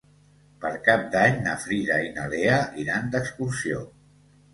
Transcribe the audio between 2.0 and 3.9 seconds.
i na Lea iran d'excursió.